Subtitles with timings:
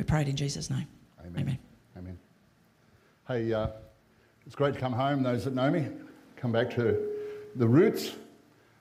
[0.00, 0.86] We prayed in Jesus' name.
[1.20, 1.42] Amen.
[1.42, 1.58] Amen.
[1.98, 2.18] Amen.
[3.28, 3.66] Hey, uh,
[4.46, 5.88] it's great to come home, those that know me,
[6.36, 7.06] come back to
[7.56, 8.12] the roots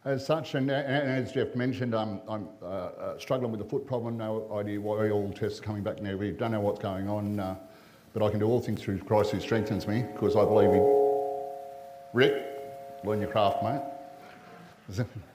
[0.06, 0.56] as such.
[0.56, 4.50] And, and as Jeff mentioned, I'm, I'm uh, uh, struggling with a foot problem, no
[4.54, 6.16] idea why all tests are coming back now.
[6.16, 7.58] We don't know what's going on, uh,
[8.14, 10.80] but I can do all things through Christ who strengthens me, because I believe in
[12.14, 12.46] Rick,
[13.04, 15.06] learn your craft, mate.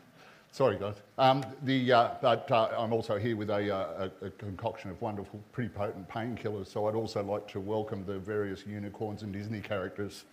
[0.55, 0.95] Sorry, guys.
[1.19, 5.43] Um, the, uh, but uh, I'm also here with a, uh, a, concoction of wonderful,
[5.51, 6.69] pretty potent painkillers.
[6.69, 10.27] So I'd also like to welcome the various unicorns and Disney characters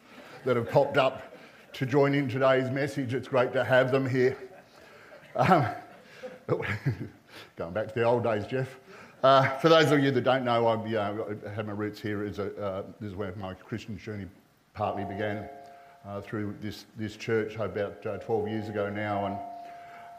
[0.46, 1.36] that have popped up
[1.74, 3.16] to join in today's message.
[3.16, 4.38] It's great to have them here.
[5.36, 5.66] Um,
[7.56, 8.78] going back to the old days, Jeff.
[9.24, 10.86] Uh, for those of you that don't know, I've,
[11.56, 12.24] have my roots here.
[12.24, 14.28] As a, uh, this is where my Christian journey
[14.76, 15.50] partly began
[16.06, 19.26] uh, through this, this church about 12 years ago now.
[19.26, 19.38] And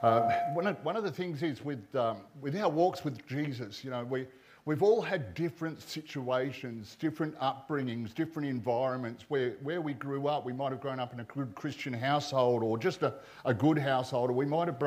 [0.02, 3.84] uh, one, of, one of the things is with, um, with our walks with Jesus,
[3.84, 4.26] you know, we,
[4.64, 10.44] we've all had different situations, different upbringings, different environments where, where we grew up.
[10.44, 13.78] We might have grown up in a good Christian household or just a, a good
[13.78, 14.80] household, or we might have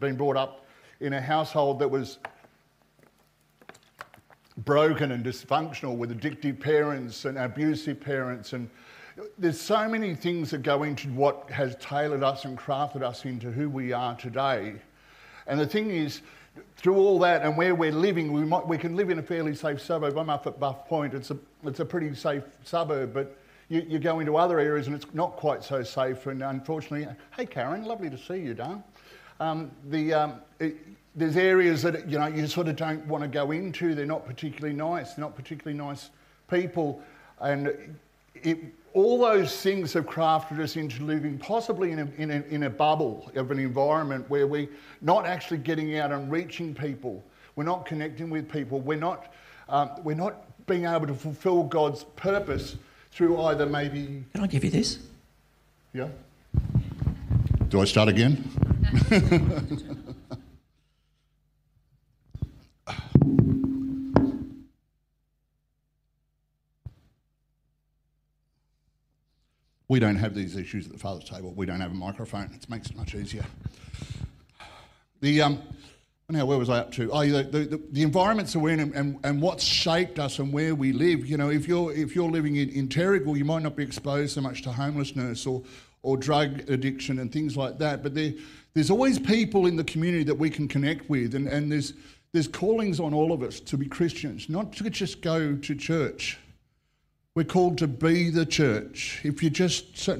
[0.00, 0.66] been brought up
[1.00, 2.18] in a household that was
[4.58, 8.68] broken and dysfunctional with addictive parents and abusive parents and
[9.38, 13.50] there's so many things that go into what has tailored us and crafted us into
[13.50, 14.74] who we are today.
[15.46, 16.22] And the thing is,
[16.76, 19.54] through all that and where we're living, we, might, we can live in a fairly
[19.54, 20.18] safe suburb.
[20.18, 23.36] I'm up at Buff Point, it's a, it's a pretty safe suburb, but
[23.68, 26.26] you, you go into other areas and it's not quite so safe.
[26.26, 28.82] And unfortunately, hey Karen, lovely to see you, darling.
[29.40, 30.76] Um, the, um, it,
[31.14, 33.94] there's areas that you know you sort of don't want to go into.
[33.94, 35.14] They're not particularly nice.
[35.14, 36.10] They're not particularly nice
[36.48, 37.02] people,
[37.40, 37.96] and
[38.34, 38.58] it,
[38.96, 42.70] all those things have crafted us into living possibly in a, in, a, in a
[42.70, 44.70] bubble of an environment where we're
[45.02, 47.22] not actually getting out and reaching people.
[47.56, 48.80] We're not connecting with people.
[48.80, 49.34] We're not,
[49.68, 52.76] um, we're not being able to fulfill God's purpose
[53.10, 54.24] through either maybe.
[54.32, 54.98] Can I give you this?
[55.92, 56.08] Yeah.
[57.68, 58.50] Do I start again?
[69.88, 71.52] We don't have these issues at the Father's table.
[71.54, 72.50] We don't have a microphone.
[72.54, 73.44] It makes it much easier.
[75.20, 75.62] The, um,
[76.28, 77.08] now, where was I up to?
[77.12, 80.52] Oh, the, the, the environments that we're in and, and, and, what's shaped us and
[80.52, 81.24] where we live.
[81.24, 84.34] You know, if you're, if you're living in, in Terrigal, you might not be exposed
[84.34, 85.62] so much to homelessness or,
[86.02, 88.02] or drug addiction and things like that.
[88.02, 88.32] But there,
[88.74, 91.36] there's always people in the community that we can connect with.
[91.36, 91.92] And, and there's,
[92.32, 96.38] there's callings on all of us to be Christians, not to just go to church.
[97.36, 99.20] We're called to be the church.
[99.22, 100.16] If you just, you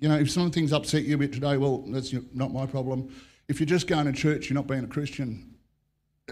[0.00, 3.14] know, if some things upset you a bit today, well, that's not my problem.
[3.46, 5.54] If you're just going to church, you're not being a Christian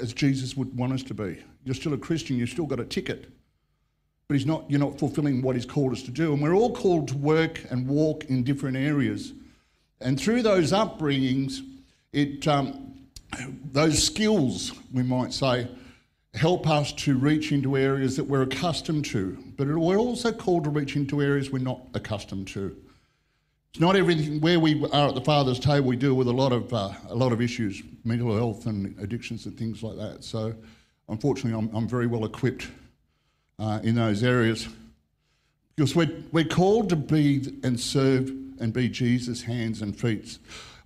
[0.00, 1.44] as Jesus would want us to be.
[1.64, 3.30] You're still a Christian, you've still got a ticket.
[4.26, 6.32] But he's not, you're not fulfilling what he's called us to do.
[6.32, 9.34] And we're all called to work and walk in different areas.
[10.00, 11.60] And through those upbringings,
[12.14, 12.94] it, um,
[13.72, 15.68] those skills, we might say,
[16.32, 20.70] help us to reach into areas that we're accustomed to, but we're also called to
[20.70, 22.76] reach into areas we're not accustomed to.
[23.70, 25.88] It's not everything where we are at the Father's table.
[25.88, 29.46] We deal with a lot of uh, a lot of issues, mental health and addictions
[29.46, 30.22] and things like that.
[30.22, 30.54] So,
[31.08, 32.68] unfortunately, I'm, I'm very well equipped
[33.58, 34.68] uh, in those areas
[35.74, 38.28] because we're we're called to be and serve
[38.60, 40.38] and be Jesus' hands and feet.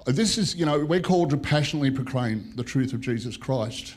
[0.06, 3.96] This is, you know, we're called to passionately proclaim the truth of Jesus Christ.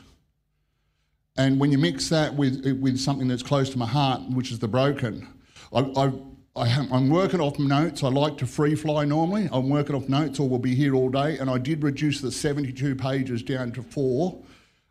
[1.36, 4.58] And when you mix that with, with something that's close to my heart, which is
[4.58, 5.26] the broken,
[5.72, 6.12] I, I,
[6.54, 8.02] I am working off notes.
[8.02, 9.48] I like to free fly normally.
[9.50, 11.38] I'm working off notes or we'll be here all day.
[11.38, 14.42] And I did reduce the 72 pages down to four,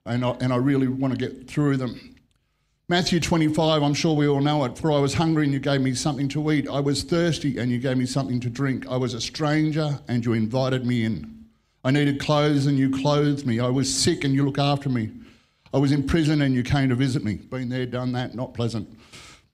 [0.06, 2.16] and I, and I really want to get through them.
[2.90, 4.78] Matthew 25, I'm sure we all know it.
[4.78, 6.68] For I was hungry and you gave me something to eat.
[6.68, 8.85] I was thirsty and you gave me something to drink.
[8.90, 11.46] I was a stranger and you invited me in.
[11.85, 13.59] I needed clothes and you clothed me.
[13.62, 15.09] I was sick and you looked after me.
[15.74, 17.36] I was in prison and you came to visit me.
[17.36, 18.90] Been there, done that, not pleasant.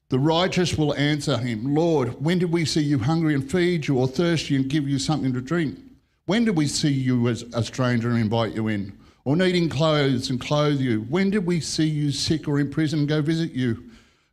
[0.09, 3.97] The righteous will answer him, Lord, when did we see you hungry and feed you,
[3.99, 5.77] or thirsty and give you something to drink?
[6.25, 10.29] When did we see you as a stranger and invite you in, or needing clothes
[10.29, 11.01] and clothe you?
[11.09, 13.83] When did we see you sick or in prison and go visit you?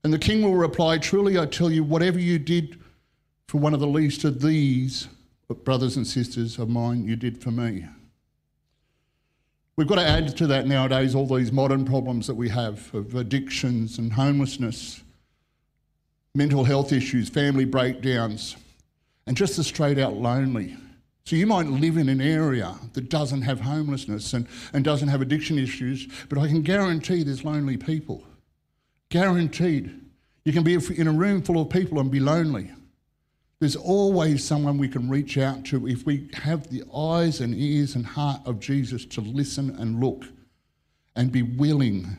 [0.05, 2.81] And the king will reply, Truly I tell you, whatever you did
[3.49, 5.09] for one of the least of these
[5.65, 7.87] brothers and sisters of mine, you did for me.
[9.77, 13.15] We've got to add to that nowadays all these modern problems that we have of
[13.17, 15.03] addictions and homelessness,
[16.35, 18.57] mental health issues, family breakdowns,
[19.27, 20.77] and just the straight out lonely.
[21.25, 25.23] So you might live in an area that doesn't have homelessness and, and doesn't have
[25.23, 28.23] addiction issues, but I can guarantee there's lonely people.
[29.09, 30.01] Guaranteed.
[30.45, 32.71] You can be in a room full of people and be lonely.
[33.65, 37.95] There's always someone we can reach out to if we have the eyes and ears
[37.95, 40.27] and heart of Jesus to listen and look
[41.17, 42.19] and be willing.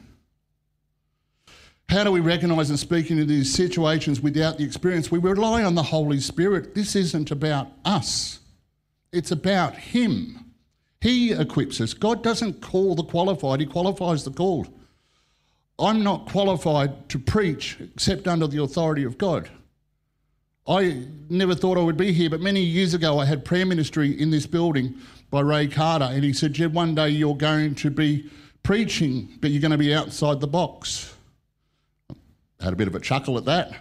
[1.87, 5.11] How do we recognize and speak into these situations without the experience?
[5.11, 6.73] We rely on the Holy Spirit.
[6.73, 8.39] This isn't about us,
[9.11, 10.51] it's about Him.
[10.99, 11.93] He equips us.
[11.93, 14.67] God doesn't call the qualified, He qualifies the called.
[15.77, 19.47] I'm not qualified to preach except under the authority of God.
[20.67, 24.19] I never thought I would be here, but many years ago I had prayer ministry
[24.19, 24.95] in this building
[25.29, 28.29] by Ray Carter, and he said, Jed, one day you're going to be
[28.63, 31.13] preaching, but you're going to be outside the box.
[32.09, 33.73] I had a bit of a chuckle at that.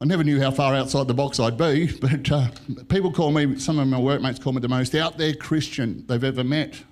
[0.00, 2.48] I never knew how far outside the box I'd be, but uh,
[2.88, 6.24] people call me, some of my workmates call me the most out there Christian they've
[6.24, 6.82] ever met.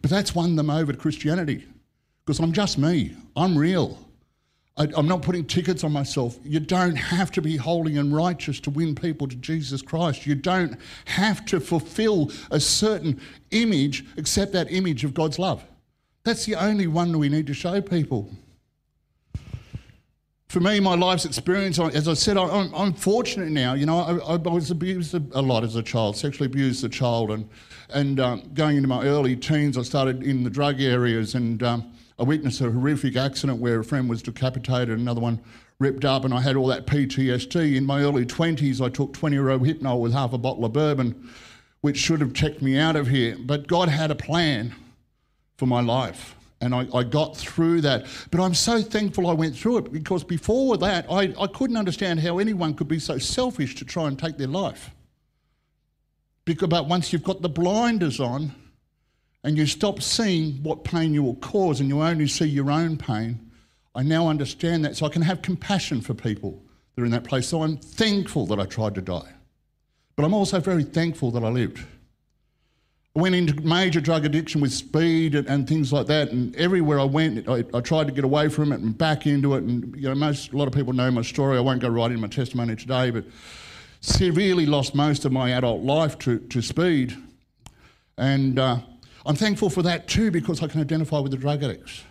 [0.00, 1.66] But that's won them over to Christianity
[2.24, 3.98] because I'm just me, I'm real.
[4.76, 6.38] I, am not putting tickets on myself.
[6.44, 10.26] You don't have to be holy and righteous to win people to Jesus Christ.
[10.26, 13.20] You don't have to fulfill a certain
[13.50, 15.62] image except that image of God's love.
[16.24, 18.30] That's the only one we need to show people.
[20.48, 23.72] For me, my life's experience, as I said, I'm, I'm fortunate now.
[23.72, 26.88] You know, I, I, was abused a lot as a child, sexually abused as a
[26.90, 27.48] child, and
[27.88, 31.62] and um, going into my early teens, I started in the drug areas and.
[31.62, 31.91] Um,
[32.22, 35.40] I witnessed a horrific accident where a friend was decapitated, another one
[35.80, 37.74] ripped up, and I had all that PTSD.
[37.74, 41.28] In my early 20s, I took 20 Rohypnol with half a bottle of bourbon,
[41.80, 43.36] which should have checked me out of here.
[43.40, 44.72] But God had a plan
[45.56, 46.36] for my life.
[46.60, 48.06] And I, I, got through that.
[48.30, 52.20] But I'm so thankful I went through it because before that, I, I couldn't understand
[52.20, 54.92] how anyone could be so selfish to try and take their life.
[56.44, 58.54] Because, but once you've got the blinders on,
[59.44, 62.96] and you stop seeing what pain you will cause and you only see your own
[62.96, 63.50] pain,
[63.94, 64.96] I now understand that.
[64.96, 66.62] So I can have compassion for people
[66.94, 67.48] that are in that place.
[67.48, 69.32] So I'm thankful that I tried to die.
[70.16, 71.84] But I'm also very thankful that I lived.
[73.14, 76.98] I went into major drug addiction with speed and, and things like that, and everywhere
[76.98, 79.64] I went, I, I, tried to get away from it and back into it.
[79.64, 81.58] And you know, most a lot of people know my story.
[81.58, 83.24] I won't go right into my testimony today, but
[84.00, 87.14] severely lost most of my adult life to, to speed,
[88.16, 88.78] and uh,
[89.24, 92.04] I'm thankful for that too because I can identify with the drug addicts.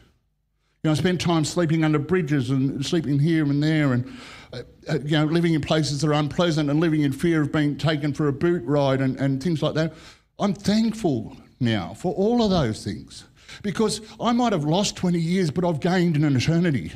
[0.83, 4.17] You know, I spend time sleeping under bridges and sleeping here and there and,
[4.51, 7.51] uh, uh, you know, living in places that are unpleasant and living in fear of
[7.51, 9.93] being taken for a boot ride and, and things like that.
[10.39, 13.25] I'm thankful now for all of those things
[13.61, 16.93] because I might have lost 20 years, but I've gained an eternity.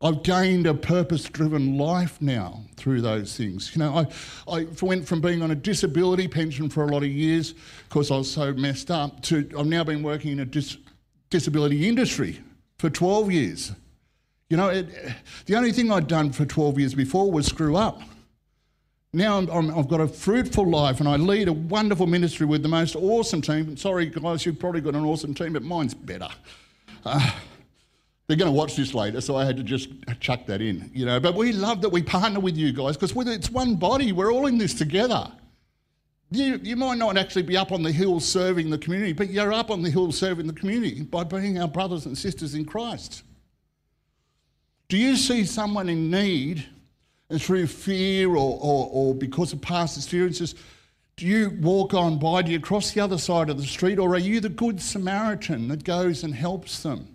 [0.00, 3.74] I've gained a purpose driven life now through those things.
[3.74, 4.06] You know, I,
[4.52, 7.54] I went from being on a disability pension for a lot of years
[7.88, 10.76] because I was so messed up to I've now been working in a dis,
[11.30, 12.40] disability industry
[12.78, 13.72] for 12 years.
[14.48, 14.86] You know, it,
[15.46, 18.00] the only thing I'd done for 12 years before was screw up.
[19.12, 22.68] Now i have got a fruitful life and I lead a wonderful ministry with the
[22.68, 23.76] most awesome team.
[23.76, 26.28] Sorry, guys, you've probably got an awesome team, but mine's better.
[27.04, 27.30] Uh,
[28.28, 29.88] they're going to watch this later, so I had to just
[30.20, 31.18] chuck that in, you know.
[31.18, 34.12] But we love that we partner with you guys because it's one body.
[34.12, 35.32] We're all in this together.
[36.30, 39.52] You, you might not actually be up on the hill serving the community, but you're
[39.52, 43.22] up on the hill serving the community by being our brothers and sisters in Christ.
[44.88, 46.66] Do you see someone in need
[47.30, 50.54] and through fear or, or, or because of past experiences,
[51.16, 52.42] do you walk on by?
[52.42, 53.98] Do you cross the other side of the street?
[53.98, 57.14] Or are you the good Samaritan that goes and helps them?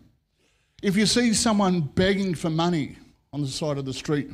[0.83, 2.97] If you see someone begging for money
[3.31, 4.29] on the side of the street,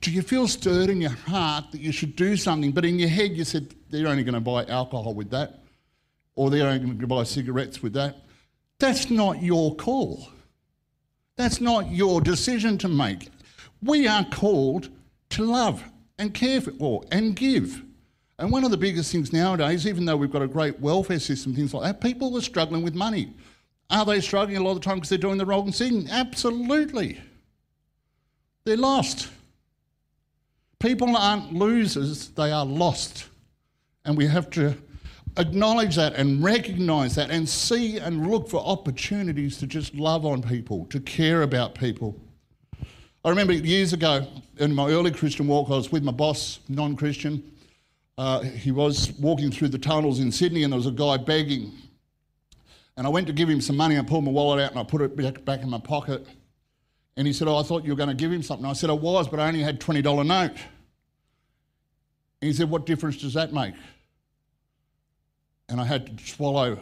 [0.00, 3.10] do you feel stirred in your heart that you should do something, but in your
[3.10, 5.62] head you said, they're only going to buy alcohol with that,
[6.36, 8.16] or they're only going to buy cigarettes with that?
[8.78, 10.26] That's not your call.
[11.36, 13.28] That's not your decision to make.
[13.82, 14.88] We are called
[15.30, 15.84] to love
[16.18, 17.82] and care for and give.
[18.38, 21.54] And one of the biggest things nowadays, even though we've got a great welfare system,
[21.54, 23.34] things like that, people are struggling with money.
[23.90, 26.08] Are they struggling a lot of the time because they're doing the wrong thing?
[26.10, 27.20] Absolutely.
[28.64, 29.28] They're lost.
[30.78, 33.26] People aren't losers, they are lost.
[34.04, 34.74] And we have to
[35.36, 40.42] acknowledge that and recognize that and see and look for opportunities to just love on
[40.42, 42.18] people, to care about people.
[43.24, 44.26] I remember years ago
[44.58, 47.42] in my early Christian walk, I was with my boss, non Christian.
[48.16, 51.72] Uh, he was walking through the tunnels in Sydney, and there was a guy begging
[52.96, 53.98] and I went to give him some money.
[53.98, 56.26] I pulled my wallet out and I put it back, in my pocket.
[57.16, 58.66] And he said, Oh, I thought you were going to give him something.
[58.66, 60.50] I said, I was, but I only had $20 note.
[60.50, 60.58] And
[62.40, 63.74] he said, What difference does that make?
[65.68, 66.78] And I had to swallow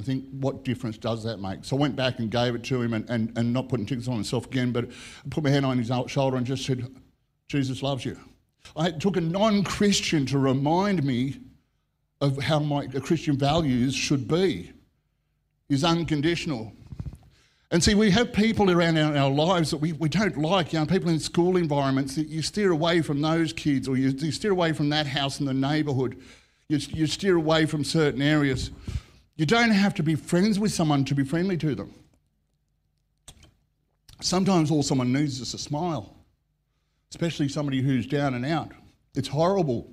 [0.00, 1.62] and think, what difference does that make?
[1.62, 4.08] So I went back and gave it to him and, and, and not putting tickets
[4.08, 6.86] on myself again, but I put my hand on his shoulder and just said,
[7.48, 8.16] Jesus loves you.
[8.74, 11.36] I took a non Christian to remind me
[12.22, 14.72] of how my Christian values should be
[15.70, 16.72] is unconditional.
[17.70, 20.80] And see, we have people around our, our lives that we, we don't like, you
[20.80, 24.32] know, people in school environments that you steer away from those kids or you, you
[24.32, 26.20] steer away from that house in the neighbourhood.
[26.68, 28.72] You, you steer away from certain areas.
[29.36, 31.94] You don't have to be friends with someone to be friendly to them.
[34.20, 36.14] Sometimes all someone needs is a smile,
[37.10, 38.72] especially somebody who's down and out.
[39.14, 39.88] It's horrible.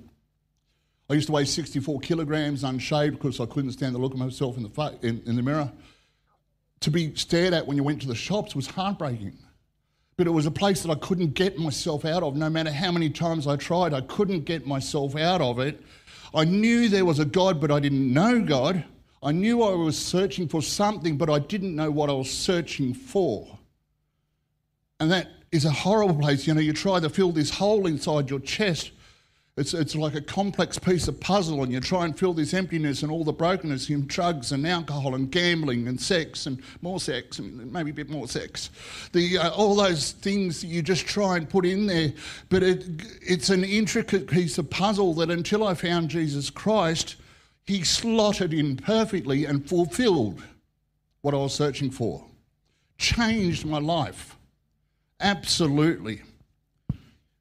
[1.10, 4.56] I used to weigh 64 kilograms unshaved because I couldn't stand the look of myself
[4.56, 5.72] in the, fa- in, in the mirror
[6.80, 9.36] to be stared at when you went to the shops was heartbreaking.
[10.16, 12.36] But it was a place that I couldn't get myself out of.
[12.36, 15.80] No matter how many times I tried, I couldn't get myself out of it.
[16.34, 18.84] I knew there was a God, but I didn't know God.
[19.22, 22.94] I knew I was searching for something, but I didn't know what I was searching
[22.94, 23.58] for.
[25.00, 26.46] And that is a horrible place.
[26.46, 28.90] You know, you try to fill this hole inside your chest
[29.58, 33.02] it's, it's like a complex piece of puzzle, and you try and fill this emptiness
[33.02, 37.38] and all the brokenness in drugs and alcohol and gambling and sex and more sex
[37.40, 38.70] and maybe a bit more sex.
[39.12, 42.12] The, uh, all those things that you just try and put in there.
[42.48, 42.84] But it,
[43.20, 47.16] it's an intricate piece of puzzle that until I found Jesus Christ,
[47.64, 50.42] He slotted in perfectly and fulfilled
[51.22, 52.24] what I was searching for.
[52.96, 54.36] Changed my life.
[55.20, 56.22] Absolutely.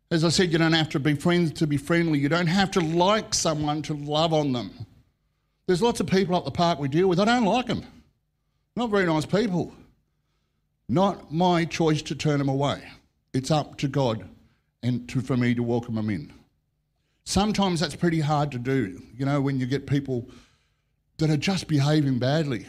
[0.10, 2.20] As I said, you don't have to be friends to be friendly.
[2.20, 4.72] You don't have to like someone to love on them.
[5.66, 7.20] There's lots of people at the park we deal with.
[7.20, 7.84] I don't like them.
[8.78, 9.74] Not very nice people.
[10.88, 12.82] Not my choice to turn them away.
[13.34, 14.24] It's up to God
[14.82, 16.32] and to, for me to welcome them in.
[17.26, 20.30] Sometimes that's pretty hard to do, you know, when you get people
[21.18, 22.66] that are just behaving badly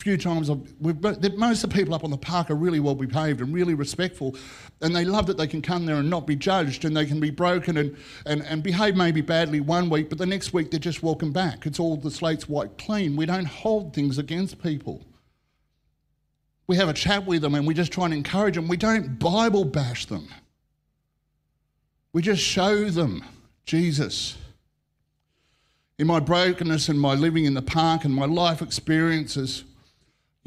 [0.00, 3.40] few times I've, most of the people up on the park are really well behaved
[3.40, 4.36] and really respectful,
[4.80, 7.18] and they love that they can come there and not be judged and they can
[7.18, 10.78] be broken and, and, and behave maybe badly one week, but the next week they're
[10.78, 11.66] just welcome back.
[11.66, 13.16] It's all the slate's wiped clean.
[13.16, 15.04] We don't hold things against people.
[16.68, 18.68] We have a chat with them and we just try and encourage them.
[18.68, 20.28] We don't Bible bash them.
[22.12, 23.24] We just show them
[23.64, 24.36] Jesus.
[25.98, 29.64] In my brokenness and my living in the park and my life experiences,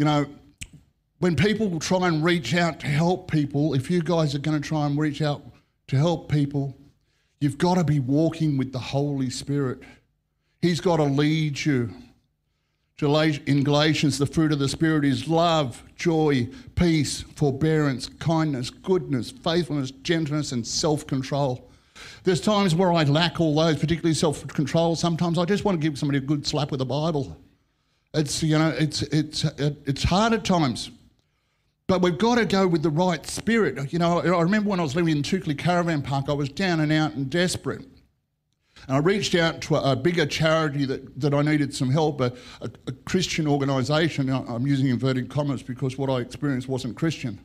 [0.01, 0.25] you know,
[1.19, 4.67] when people try and reach out to help people, if you guys are going to
[4.67, 5.43] try and reach out
[5.89, 6.75] to help people,
[7.39, 9.77] you've got to be walking with the Holy Spirit.
[10.59, 11.91] He's got to lead you.
[12.99, 19.91] In Galatians, the fruit of the Spirit is love, joy, peace, forbearance, kindness, goodness, faithfulness,
[19.91, 21.69] gentleness, and self control.
[22.23, 24.95] There's times where I lack all those, particularly self control.
[24.95, 27.37] Sometimes I just want to give somebody a good slap with the Bible.
[28.13, 30.91] It's you know it's it's it's hard at times,
[31.87, 33.93] but we've got to go with the right spirit.
[33.93, 36.81] You know, I remember when I was living in Toukley Caravan Park, I was down
[36.81, 37.85] and out and desperate.
[38.87, 42.33] And I reached out to a, bigger charity that, that I needed some help, a,
[42.61, 44.29] a, a Christian organisation.
[44.29, 47.39] I'm using inverted commas because what I experienced wasn't Christian.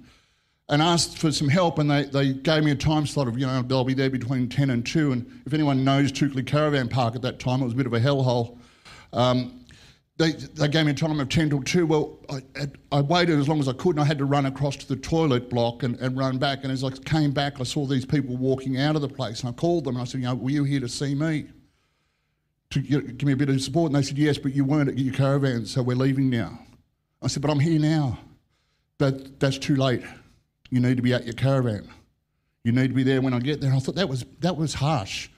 [0.68, 3.46] And asked for some help, and they, they gave me a time slot of, you
[3.46, 5.12] know, they'll be there between 10 and 2.
[5.12, 7.92] And if anyone knows Toukley Caravan Park at that time, it was a bit of
[7.92, 8.58] a hellhole.
[9.12, 9.60] Um,
[10.18, 11.86] they, they gave me a time of 10 till 2.
[11.86, 12.40] Well, I,
[12.90, 14.96] I, waited as long as I could and I had to run across to the
[14.96, 16.60] toilet block and, and run back.
[16.62, 19.40] And as I came back, I saw these people walking out of the place.
[19.40, 21.46] And I called them and I said, you know, were you here to see me?
[22.70, 23.92] To give me a bit of support?
[23.92, 26.58] And they said, yes, but you weren't at your caravan, so we're leaving now.
[27.22, 28.18] I said, but I'm here now.
[28.98, 30.02] But that's too late.
[30.70, 31.88] You need to be at your caravan.
[32.64, 33.70] You need to be there when I get there.
[33.70, 35.28] And I thought that was, that was harsh.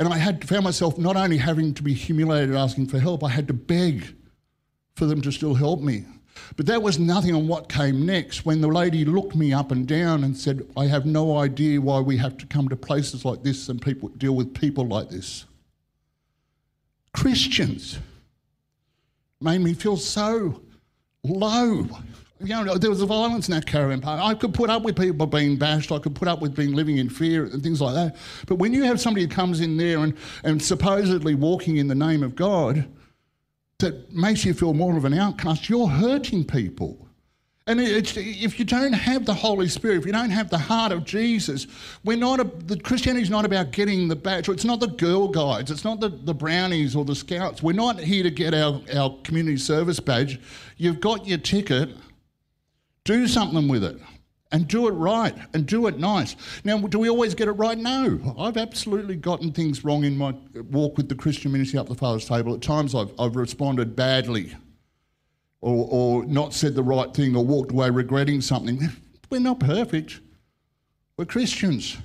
[0.00, 3.28] And I had found myself not only having to be humiliated asking for help, I
[3.28, 4.16] had to beg
[4.96, 6.06] for them to still help me.
[6.56, 9.86] But that was nothing on what came next when the lady looked me up and
[9.86, 13.42] down and said, I have no idea why we have to come to places like
[13.42, 15.44] this and people deal with people like this.
[17.12, 17.98] Christians
[19.42, 20.62] made me feel so
[21.22, 21.86] low
[22.40, 24.20] you know, there was a violence in that caravan park.
[24.22, 25.92] I could put up with people being bashed.
[25.92, 28.16] I could put up with being living in fear and things like that.
[28.46, 31.94] But when you have somebody who comes in there and, and supposedly walking in the
[31.94, 32.88] name of God,
[33.78, 37.06] that makes you feel more of an outcast, you're hurting people.
[37.66, 41.04] And if you don't have the Holy Spirit, if you don't have the heart of
[41.04, 41.66] Jesus,
[42.04, 44.48] we're not a, the Christianity is not about getting the badge.
[44.48, 45.70] It's not the Girl Guides.
[45.70, 47.62] It's not the, the brownies or the scouts.
[47.62, 50.40] We're not here to get our, our community service badge.
[50.78, 51.90] You've got your ticket
[53.04, 53.98] do something with it
[54.52, 56.36] and do it right and do it nice.
[56.64, 57.78] Now, do we always get it right?
[57.78, 58.34] No.
[58.38, 60.34] I've absolutely gotten things wrong in my
[60.70, 62.54] walk with the Christian ministry up the Father's table.
[62.54, 64.54] At times I've, I've responded badly
[65.60, 68.88] or, or not said the right thing or walked away regretting something.
[69.30, 70.20] We're not perfect.
[71.16, 71.96] We're Christians.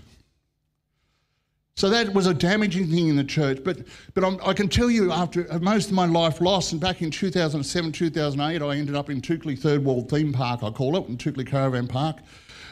[1.78, 3.60] So that was a damaging thing in the church.
[3.62, 3.80] But,
[4.14, 7.12] but I'm, i can tell you, after most of my life lost, and back in
[7.12, 11.18] 2007, 2008, I ended up in Toukley Third World Theme Park, I call it, in
[11.18, 12.20] Toukley Caravan Park.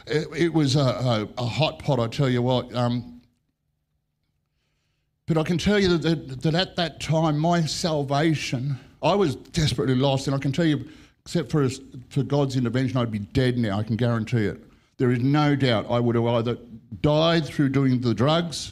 [0.07, 2.73] It, it was a, a, a, hot pot, I tell you what.
[2.73, 3.21] Um,
[5.25, 9.95] but I can tell you that, that at that time, my salvation, I was desperately
[9.95, 10.27] lost.
[10.27, 10.87] And I can tell you,
[11.25, 11.67] except for,
[12.09, 14.63] for God's intervention, I'd be dead now, I can guarantee it.
[14.95, 16.57] There is no doubt I would have either
[17.01, 18.71] died through doing the drugs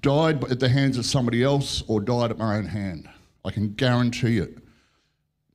[0.00, 3.08] died at the hands of somebody else or died at my own hand.
[3.44, 4.58] I can guarantee it.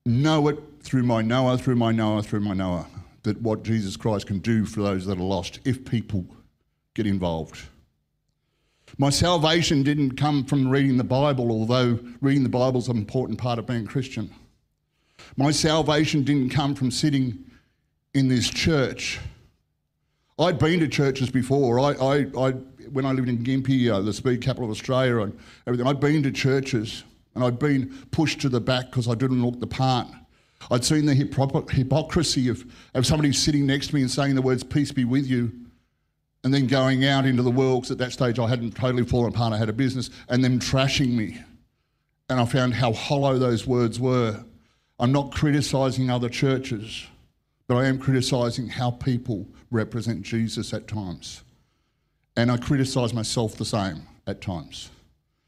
[0.06, 2.88] Know it through my Noah, through my Noah, through my Noah,
[3.24, 6.26] that what Jesus Christ can do for those that are lost if people
[6.94, 7.60] get involved.
[8.98, 13.38] My salvation didn't come from reading the Bible, although reading the Bible is an important
[13.38, 14.30] part of being Christian.
[15.36, 17.44] My salvation didn't come from sitting
[18.14, 19.20] in this church.
[20.40, 21.80] I'd been to churches before.
[21.80, 22.54] I, I, I
[22.92, 26.24] when I lived in Gympie, uh, the speed capital of Australia, and everything, I'd been
[26.24, 27.04] to churches
[27.38, 30.08] and I'd been pushed to the back because I didn't look the part.
[30.72, 32.66] I'd seen the hypocrisy of,
[32.96, 35.52] of somebody sitting next to me and saying the words, Peace be with you,
[36.44, 39.30] and then going out into the world, because at that stage I hadn't totally fallen
[39.30, 41.40] apart, I had a business, and them trashing me.
[42.30, 44.44] And I found how hollow those words were.
[45.00, 47.06] I'm not criticising other churches,
[47.68, 51.44] but I am criticising how people represent Jesus at times.
[52.38, 54.92] And I criticise myself the same at times.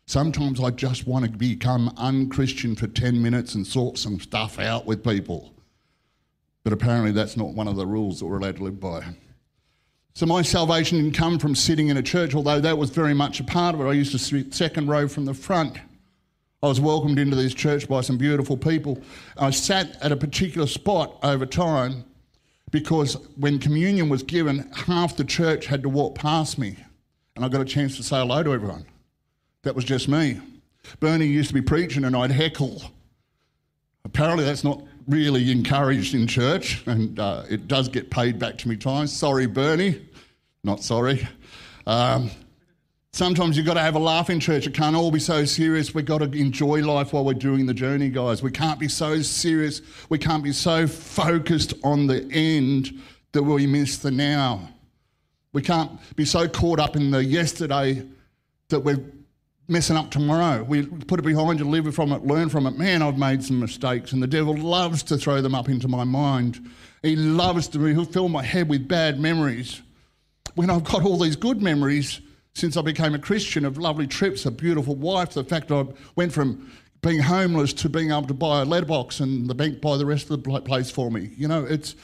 [0.08, 4.88] Sometimes I just want to become unchristian for 10 minutes and sort some stuff out
[4.88, 5.54] with people.
[6.64, 9.04] But apparently, that's not one of the rules that we're allowed to live by.
[10.16, 13.40] So, my salvation didn't come from sitting in a church, although that was very much
[13.40, 13.86] a part of it.
[13.86, 15.78] I used to sit second row from the front.
[16.64, 19.00] I was welcomed into this church by some beautiful people.
[19.38, 22.04] I sat at a particular spot over time
[22.72, 26.76] because when communion was given, half the church had to walk past me,
[27.36, 28.86] and I got a chance to say hello to everyone.
[29.64, 30.40] That was just me.
[31.00, 32.82] Bernie used to be preaching, and I'd heckle.
[34.06, 38.70] Apparently, that's not really encouraged in church, and uh, it does get paid back to
[38.70, 39.12] me times.
[39.12, 40.06] Sorry, Bernie.
[40.64, 41.28] Not sorry.
[41.88, 42.30] Um,
[43.12, 44.68] Sometimes you've got to have a laugh in church.
[44.68, 45.94] It can't all be so serious.
[45.94, 48.44] We've got to enjoy life while we're doing the journey, guys.
[48.44, 49.82] We can't be so serious.
[50.10, 52.92] We can't be so focused on the end
[53.32, 54.70] that we miss the now.
[55.54, 58.06] We can't be so caught up in the yesterday
[58.70, 59.04] that we're
[59.68, 60.64] messing up tomorrow.
[60.64, 62.78] We put it behind you, live from it, learn from it.
[62.78, 66.04] Man, I've made some mistakes, and the devil loves to throw them up into my
[66.04, 66.70] mind.
[67.02, 69.82] He loves to fill my head with bad memories.
[70.54, 72.22] When I've got all these good memories,
[72.54, 75.86] since I became a Christian of lovely trips, a beautiful wife, the fact I
[76.16, 79.98] went from being homeless to being able to buy a letterbox and the bank buy
[79.98, 81.32] the rest of the place for me.
[81.38, 81.96] You know, it's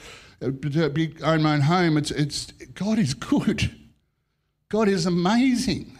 [0.41, 1.97] uh, to be, own my own home.
[1.97, 3.75] It's it's God is good.
[4.69, 5.97] God is amazing.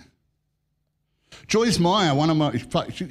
[1.48, 2.60] Joyce Meyer, one of my,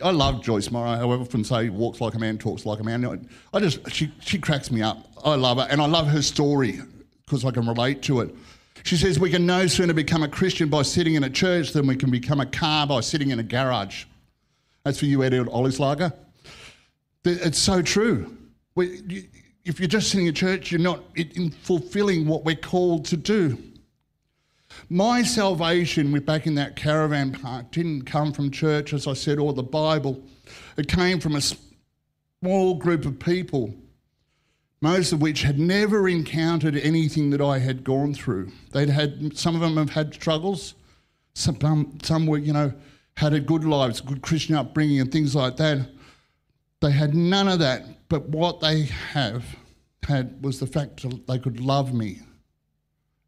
[0.03, 0.99] I love Joyce Meyer.
[0.99, 3.29] I often say walks like a man, talks like a man.
[3.53, 5.07] I just, she, she cracks me up.
[5.25, 6.81] I love her, and I love her story
[7.25, 8.35] because I can relate to it.
[8.83, 11.87] She says we can no sooner become a Christian by sitting in a church than
[11.87, 14.05] we can become a car by sitting in a garage.
[14.85, 16.13] That's for you, Eddie Ollislager.
[17.25, 18.37] It's so true.
[18.75, 19.29] We,
[19.65, 23.57] if you're just sitting in church, you're not in fulfilling what we're called to do.
[24.91, 29.53] My salvation, back in that caravan park, didn't come from church, as I said, or
[29.53, 30.21] the Bible.
[30.77, 33.75] It came from a small group of people
[34.85, 38.53] most of which had never encountered anything that I had gone through.
[38.73, 40.75] They'd had some of them have had struggles,
[41.33, 42.71] some um, some were you know
[43.17, 45.89] had a good lives, good Christian upbringing, and things like that.
[46.83, 49.57] They had none of that, but what they have
[50.03, 52.19] had was the fact that they could love me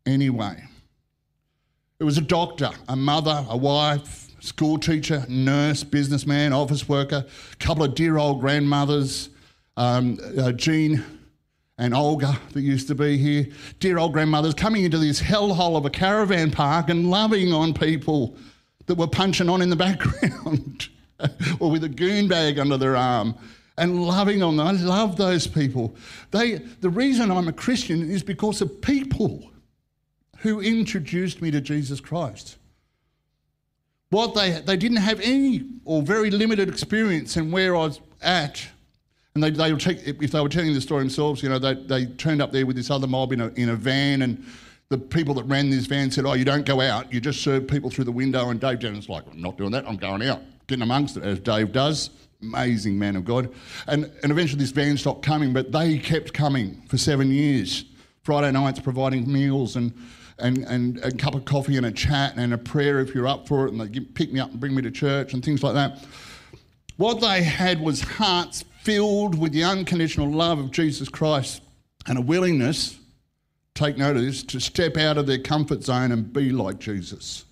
[0.04, 0.62] anyway.
[1.98, 7.56] It was a doctor, a mother, a wife, school teacher, nurse, businessman, office worker, a
[7.56, 9.30] couple of dear old grandmothers,
[9.78, 11.15] um, uh, Jean
[11.78, 13.46] and Olga that used to be here,
[13.80, 18.36] dear old grandmothers coming into this hellhole of a caravan park and loving on people
[18.86, 20.88] that were punching on in the background
[21.60, 23.34] or with a goon bag under their arm
[23.78, 24.66] and loving on them.
[24.66, 25.94] I love those people.
[26.30, 29.50] They, the reason I'm a Christian is because of people
[30.38, 32.56] who introduced me to Jesus Christ.
[34.10, 38.66] What they, they didn't have any or very limited experience in where I was at
[39.36, 42.40] and they, they if they were telling the story themselves, you know, they, they turned
[42.40, 44.42] up there with this other mob in a, in a van, and
[44.88, 47.68] the people that ran this van said, Oh, you don't go out, you just serve
[47.68, 48.48] people through the window.
[48.48, 50.40] And Dave Jennings like, I'm not doing that, I'm going out.
[50.68, 52.08] getting amongst it, as Dave does.
[52.40, 53.52] Amazing man of God.
[53.86, 57.84] And, and eventually this van stopped coming, but they kept coming for seven years.
[58.22, 59.92] Friday nights providing meals and,
[60.38, 63.46] and, and a cup of coffee and a chat and a prayer if you're up
[63.46, 65.74] for it, and they pick me up and bring me to church and things like
[65.74, 66.06] that.
[66.96, 71.60] What they had was hearts filled with the unconditional love of Jesus Christ
[72.06, 72.96] and a willingness,
[73.74, 77.44] take note of this, to step out of their comfort zone and be like Jesus.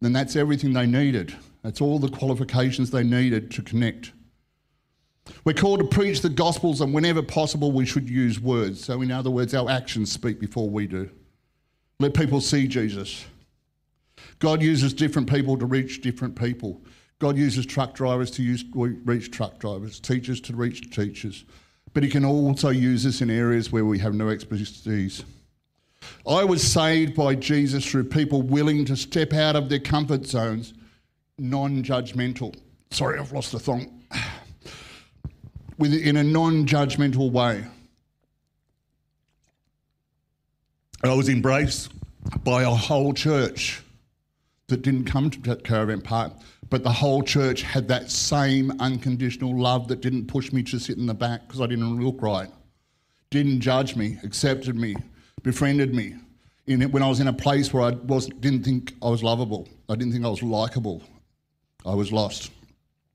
[0.00, 1.36] Then that's everything they needed.
[1.62, 4.10] That's all the qualifications they needed to connect.
[5.44, 8.84] We're called to preach the Gospels, and whenever possible, we should use words.
[8.84, 11.08] So, in other words, our actions speak before we do.
[12.00, 13.24] Let people see Jesus.
[14.40, 16.80] God uses different people to reach different people.
[17.18, 21.44] God uses truck drivers to use, reach truck drivers, teachers to reach teachers.
[21.94, 25.24] But He can also use us in areas where we have no expertise.
[26.28, 30.74] I was saved by Jesus through people willing to step out of their comfort zones,
[31.38, 32.54] non judgmental.
[32.90, 34.02] Sorry, I've lost the thong.
[35.78, 37.64] In a non judgmental way.
[41.02, 41.92] I was embraced
[42.42, 43.82] by a whole church
[44.68, 46.32] that didn't come to Caravan Park,
[46.70, 50.98] but the whole church had that same unconditional love that didn't push me to sit
[50.98, 52.48] in the back because I didn't look right,
[53.30, 54.96] didn't judge me, accepted me,
[55.42, 56.16] befriended me.
[56.66, 59.22] In it, when I was in a place where I was, didn't think I was
[59.22, 61.00] lovable, I didn't think I was likable,
[61.84, 62.50] I was lost.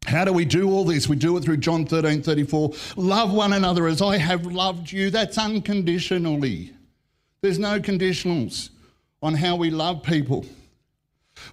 [0.05, 1.09] How do we do all this?
[1.09, 2.73] We do it through John 13 34.
[2.95, 5.09] Love one another as I have loved you.
[5.11, 6.73] That's unconditionally.
[7.41, 8.69] There's no conditionals
[9.21, 10.45] on how we love people.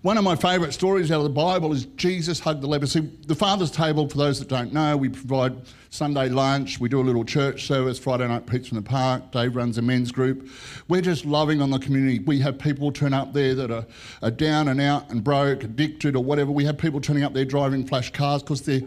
[0.02, 2.86] One of my favourite stories out of the Bible is Jesus hugged the leper.
[2.86, 5.56] See, the Father's table, for those that don't know, we provide
[5.90, 9.56] Sunday lunch, we do a little church service, Friday night pizza in the park, Dave
[9.56, 10.48] runs a men's group.
[10.88, 12.18] We're just loving on the community.
[12.20, 13.86] We have people turn up there that are,
[14.22, 16.50] are down and out and broke, addicted or whatever.
[16.50, 18.82] We have people turning up there driving flash cars because they're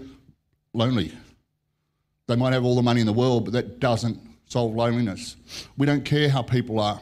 [0.74, 1.12] lonely.
[2.28, 5.36] They might have all the money in the world, but that doesn't solve loneliness.
[5.78, 7.02] We don't care how people are.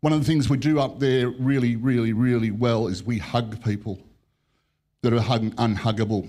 [0.00, 3.62] One of the things we do up there really, really, really well is we hug
[3.64, 3.98] people
[5.02, 6.28] that are hug- unhuggable.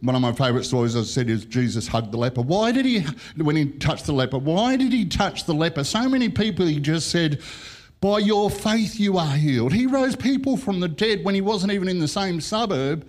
[0.00, 2.40] One of my favourite stories, I said, is Jesus hugged the leper.
[2.40, 3.00] Why did he,
[3.36, 5.84] when he touched the leper, why did he touch the leper?
[5.84, 7.40] So many people, he just said,
[8.00, 9.72] By your faith you are healed.
[9.72, 13.06] He rose people from the dead when he wasn't even in the same suburb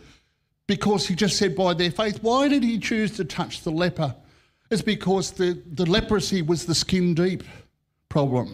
[0.68, 2.22] because he just said, By their faith.
[2.22, 4.16] Why did he choose to touch the leper?
[4.70, 7.44] It's because the, the leprosy was the skin deep
[8.10, 8.54] problem.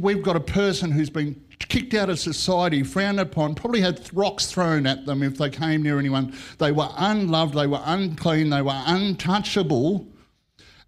[0.00, 4.46] We've got a person who's been kicked out of society, frowned upon, probably had rocks
[4.46, 6.34] thrown at them if they came near anyone.
[6.58, 10.06] They were unloved, they were unclean, they were untouchable,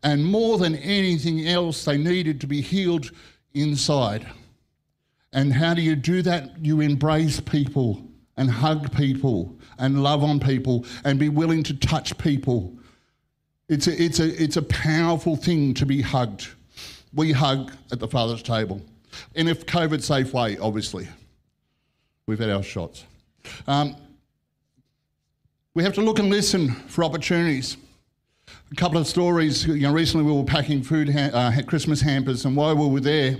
[0.02, 3.10] and more than anything else, they needed to be healed
[3.54, 4.26] inside.
[5.32, 6.64] And how do you do that?
[6.64, 8.02] You embrace people
[8.36, 12.78] and hug people and love on people and be willing to touch people
[13.68, 16.48] it's a, it's, a, it's a powerful thing to be hugged.
[17.12, 18.80] We hug at the Father's table
[19.34, 21.08] in a COVID safe way, obviously.
[22.26, 23.04] We've had our shots.
[23.66, 23.96] Um,
[25.74, 27.76] we have to look and listen for opportunities.
[28.70, 29.66] A couple of stories.
[29.66, 33.00] You know, recently we were packing food, ha- uh, Christmas hampers, and while we were
[33.00, 33.38] there,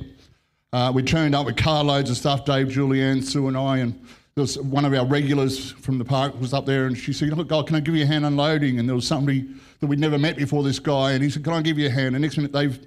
[0.72, 2.44] uh, we turned up with carloads of stuff.
[2.44, 3.92] Dave, Julianne, Sue, and I, and
[4.34, 7.36] there was one of our regulars from the park was up there, and she said,
[7.36, 9.48] "Look, oh, can I give you a hand unloading?" And there was somebody
[9.80, 11.90] that we'd never met before, this guy, and he said, Can I give you a
[11.90, 12.14] hand?
[12.14, 12.78] And next minute they've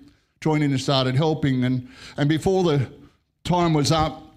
[0.41, 1.63] joined in and started helping.
[1.63, 2.91] And, and before the
[3.43, 4.27] time was up,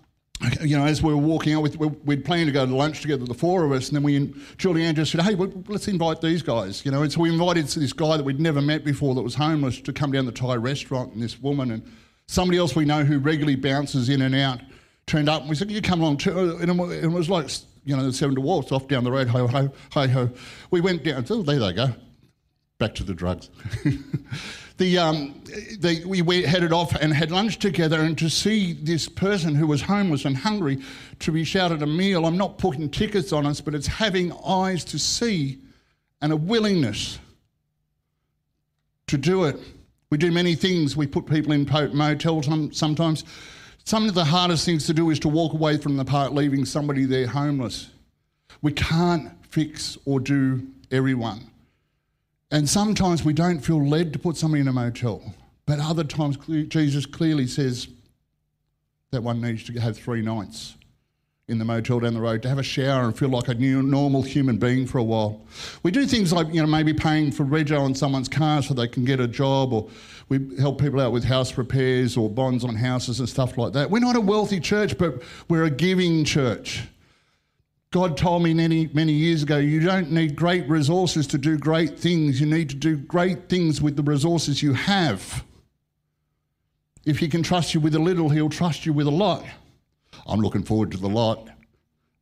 [0.61, 1.63] you know, as we were walking out,
[2.05, 4.19] we'd planned to go to lunch together, the four of us, and then we,
[4.59, 7.03] Julianne just said, hey, let's invite these guys, you know.
[7.03, 9.93] And so we invited this guy that we'd never met before that was homeless to
[9.93, 11.83] come down the Thai restaurant, and this woman, and
[12.27, 14.61] somebody else we know who regularly bounces in and out
[15.07, 16.59] turned up, and we said, you come along too.
[16.61, 17.49] And it was like,
[17.85, 20.31] you know, the seven dwarfs off down the road, ho, ho, ho, ho.
[20.71, 21.95] We went down, oh, there they go
[22.79, 23.51] back to the drugs.
[24.79, 25.43] the, um,
[25.79, 29.83] the, we headed off and had lunch together, and to see this person who was
[29.83, 30.83] homeless and hungry
[31.21, 34.85] to be shouted a meal, I'm not putting tickets on us, but it's having eyes
[34.87, 35.59] to see
[36.21, 37.19] and a willingness
[39.07, 39.59] to do it.
[40.11, 40.97] We do many things.
[40.97, 43.25] We put people in motels sometimes.
[43.85, 46.65] Some of the hardest things to do is to walk away from the park leaving
[46.65, 47.91] somebody there homeless.
[48.63, 51.51] We can't fix or do everyone.
[52.51, 55.35] And sometimes we don't feel led to put somebody in a motel,
[55.67, 56.37] but other times
[56.69, 57.89] Jesus clearly says
[59.11, 60.75] that one needs to have three nights
[61.47, 63.83] in the motel down the road to have a shower and feel like a new
[63.83, 65.43] normal human being for a while.
[65.83, 68.89] We do things like you know maybe paying for rego on someone's car so they
[68.89, 69.89] can get a job, or
[70.29, 73.91] we help people out with house repairs or bonds on houses and stuff like that.
[73.91, 76.83] We're not a wealthy church, but we're a giving church.
[77.91, 81.97] God told me many, many years ago, you don't need great resources to do great
[81.97, 82.41] things.
[82.41, 85.45] You need to do great things with the resources you have.
[87.07, 89.45] If he can trust you with a little, he'll trust you with a lot.
[90.27, 91.49] I'm looking forward to the lot.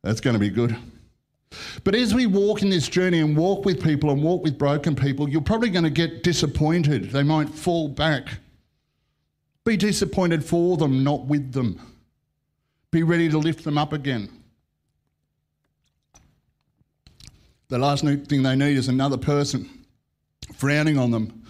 [0.03, 0.75] That's going to be good.
[1.83, 4.95] But as we walk in this journey and walk with people and walk with broken
[4.95, 7.11] people, you're probably going to get disappointed.
[7.11, 8.39] They might fall back.
[9.63, 11.79] Be disappointed for them, not with them.
[12.91, 14.29] Be ready to lift them up again.
[17.69, 19.69] The last thing they need is another person
[20.55, 21.42] frowning on them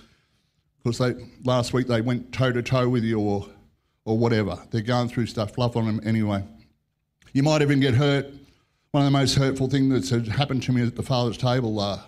[0.84, 3.48] because they last week they went toe to toe with you or
[4.06, 4.60] or whatever.
[4.72, 5.54] They're going through stuff.
[5.54, 6.44] Fluff on them anyway.
[7.32, 8.28] You might even get hurt
[8.94, 12.00] one of the most hurtful things that's happened to me at the father's table uh,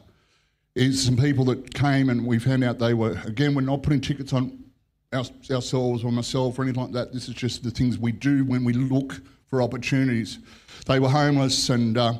[0.75, 3.99] is some people that came and we found out they were, again, we're not putting
[3.99, 4.63] tickets on
[5.11, 7.11] our, ourselves or myself or anything like that.
[7.11, 10.37] This is just the things we do when we look for opportunities.
[10.85, 12.13] They were homeless and uh,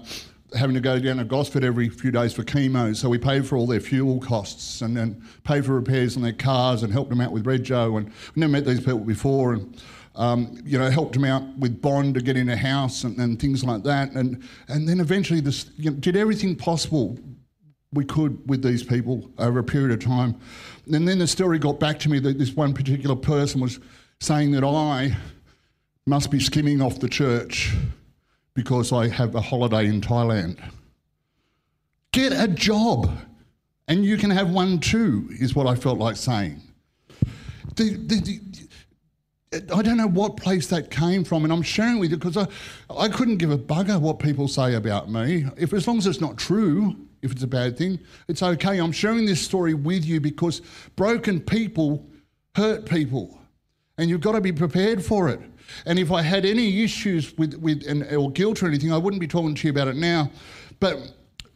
[0.56, 3.58] having to go down to Gosford every few days for chemo, so we paid for
[3.58, 7.22] all their fuel costs and then paid for repairs on their cars and helped them
[7.22, 7.98] out with rego.
[7.98, 9.54] And we never met these people before.
[9.54, 9.82] And
[10.18, 13.39] um, you know, helped them out with bond to get in a house and, and
[13.39, 14.12] things like that.
[14.12, 17.20] And, and then eventually this, you know, did everything possible
[17.91, 20.39] we could with these people over a period of time.
[20.91, 23.80] And then the story got back to me that this one particular person was
[24.20, 25.18] saying that I
[26.06, 27.74] must be skimming off the church
[28.56, 30.58] because I have a holiday in Thailand.
[32.12, 33.12] Get a job
[33.88, 36.62] and you can have one too, is what I felt like saying.
[37.76, 38.39] The, the,
[39.52, 42.38] the, I don't know what place that came from, and I'm sharing with you because
[42.38, 42.48] I,
[42.89, 45.46] I couldn't give a bugger what people say about me.
[45.58, 48.80] If as long as it's not true, if it's a bad thing, it's okay.
[48.80, 50.62] I'm sharing this story with you because
[50.96, 52.06] broken people
[52.56, 53.39] hurt people,
[53.98, 55.41] and you've got to be prepared for it.
[55.86, 59.28] And if I had any issues with with or guilt or anything, I wouldn't be
[59.28, 60.32] talking to you about it now,
[60.80, 61.13] but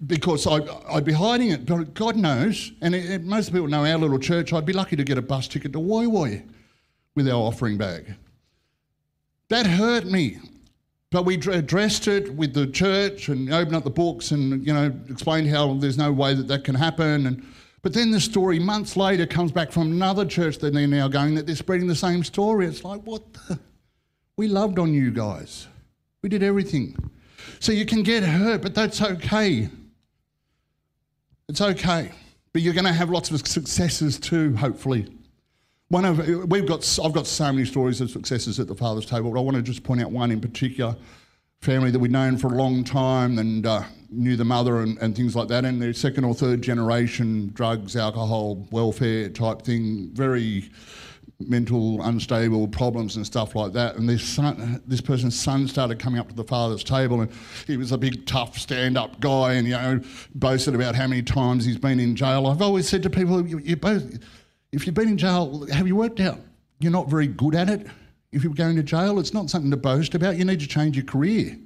[0.07, 0.59] because I,
[0.93, 1.65] would be hiding it.
[1.65, 4.53] But God knows, and it, it, most people know our little church.
[4.53, 6.47] I'd be lucky to get a bus ticket to Woy Woy
[7.15, 8.15] with our offering bag.
[9.49, 10.39] That hurt me.
[11.11, 14.95] But we addressed it with the church and opened up the books and, you know,
[15.09, 17.25] explained how there's no way that that can happen.
[17.25, 17.43] And,
[17.81, 21.33] but then the story months later comes back from another church that they're now going
[21.33, 22.67] that they're spreading the same story.
[22.67, 23.59] It's like, what the?
[24.39, 25.67] We loved on you guys.
[26.21, 26.95] We did everything.
[27.59, 29.67] So you can get hurt, but that's okay.
[31.49, 32.13] It's okay.
[32.53, 35.13] But you're going to have lots of successes too, hopefully.
[35.89, 39.29] One of we've got I've got so many stories of successes at the father's table,
[39.29, 40.95] but I want to just point out one in particular.
[41.59, 45.17] Family that we've known for a long time and uh, knew the mother and, and
[45.17, 50.71] things like that, and they're second or third generation drugs, alcohol, welfare type thing, very
[51.39, 53.95] mental unstable problems and stuff like that.
[53.95, 57.31] And this son, this person's son started coming up to the father's table, and
[57.65, 60.01] he was a big, tough, stand-up guy, and you know,
[60.35, 62.47] boasted about how many times he's been in jail.
[62.47, 64.19] I've always said to people, you, you both
[64.71, 66.39] if you've been in jail, have you worked out
[66.79, 67.87] you're not very good at it?
[68.31, 70.37] If you're going to jail, it's not something to boast about.
[70.37, 71.57] You need to change your career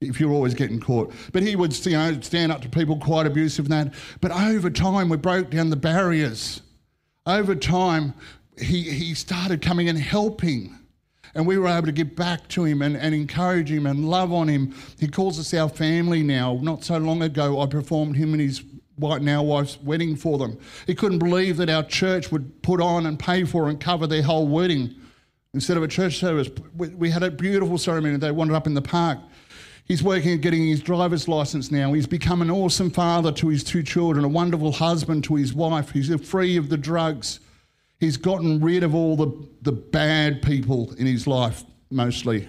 [0.00, 1.12] if you're always getting caught.
[1.32, 3.94] But he would you know, stand up to people quite abusive and that.
[4.20, 6.62] But over time, we broke down the barriers.
[7.26, 8.14] Over time,
[8.60, 10.78] he, he started coming and helping.
[11.34, 14.32] And we were able to give back to him and, and encourage him and love
[14.32, 14.74] on him.
[14.98, 16.58] He calls us our family now.
[16.62, 18.62] Not so long ago, I performed him and his
[18.98, 20.58] now wife's wedding for them.
[20.86, 24.22] He couldn't believe that our church would put on and pay for and cover their
[24.22, 24.94] whole wedding.
[25.54, 28.16] Instead of a church service, we had a beautiful ceremony.
[28.16, 29.18] They wandered up in the park.
[29.84, 31.94] He's working at getting his driver's license now.
[31.94, 35.90] He's become an awesome father to his two children, a wonderful husband to his wife.
[35.90, 37.40] He's free of the drugs.
[38.00, 42.48] He's gotten rid of all the, the bad people in his life, mostly.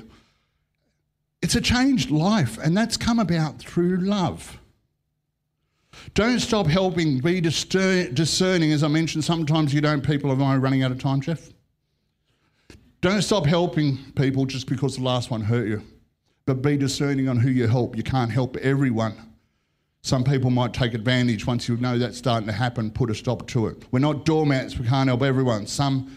[1.41, 4.59] It's a changed life, and that's come about through love.
[6.13, 7.19] Don't stop helping.
[7.19, 8.71] Be discerning.
[8.71, 10.01] As I mentioned, sometimes you don't.
[10.01, 11.49] People, I running out of time, Jeff?
[13.01, 15.81] Don't stop helping people just because the last one hurt you.
[16.45, 17.95] But be discerning on who you help.
[17.95, 19.28] You can't help everyone.
[20.01, 23.47] Some people might take advantage once you know that's starting to happen, put a stop
[23.49, 23.83] to it.
[23.91, 25.67] We're not doormats, we can't help everyone.
[25.67, 26.15] Some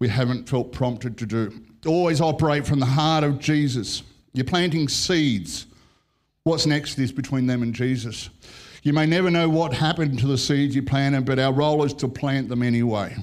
[0.00, 1.52] we haven't felt prompted to do.
[1.86, 4.02] Always operate from the heart of Jesus.
[4.32, 5.66] You're planting seeds.
[6.44, 8.30] What's next is between them and Jesus.
[8.82, 11.92] You may never know what happened to the seeds you planted, but our role is
[11.94, 13.14] to plant them anyway.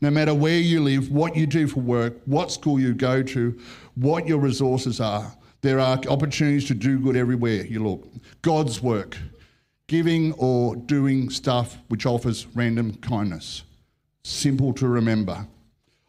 [0.00, 3.58] No matter where you live, what you do for work, what school you go to,
[3.94, 8.06] what your resources are, there are opportunities to do good everywhere you look.
[8.42, 9.16] God's work,
[9.86, 13.64] giving or doing stuff which offers random kindness.
[14.22, 15.46] Simple to remember.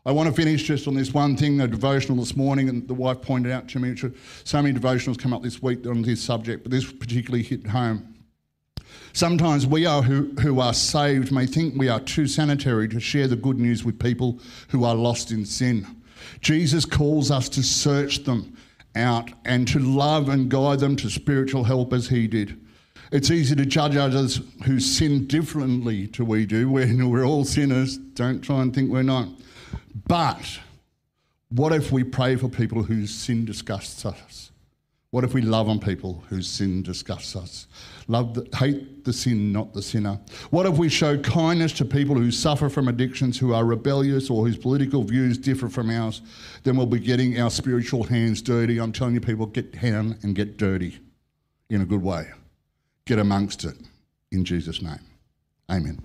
[0.05, 2.93] I want to finish just on this one thing, a devotional this morning, and the
[2.93, 3.95] wife pointed out to me,
[4.43, 8.13] so many devotionals come up this week on this subject, but this particularly hit home.
[9.13, 13.27] Sometimes we are who, who are saved may think we are too sanitary to share
[13.27, 15.87] the good news with people who are lost in sin.
[16.41, 18.55] Jesus calls us to search them
[18.95, 22.61] out and to love and guide them to spiritual help as he did.
[23.11, 27.97] It's easy to judge others who sin differently to we do when we're all sinners.
[27.97, 29.29] Don't try and think we're not.
[30.07, 30.59] But
[31.49, 34.51] what if we pray for people whose sin disgusts us?
[35.11, 37.67] What if we love on people whose sin disgusts us?
[38.09, 40.19] Love the, hate the sin, not the sinner.
[40.49, 44.45] What if we show kindness to people who suffer from addictions, who are rebellious, or
[44.45, 46.21] whose political views differ from ours?
[46.63, 48.77] Then we'll be getting our spiritual hands dirty.
[48.77, 50.99] I'm telling you, people, get down and get dirty
[51.69, 52.27] in a good way.
[53.05, 53.77] Get amongst it
[54.31, 54.99] in Jesus' name.
[55.69, 55.99] Amen.